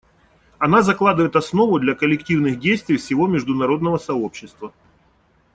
[0.57, 4.73] Она закладывает основу для коллективных действий всего международного сообщества.